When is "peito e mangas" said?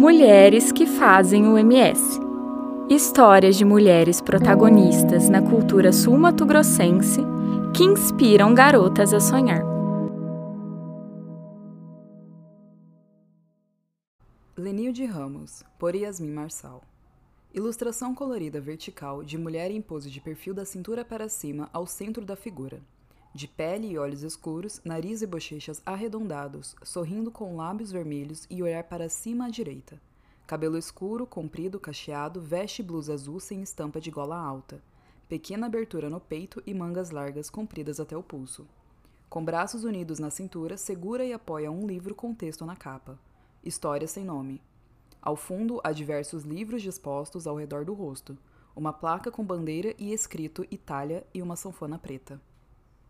36.18-37.12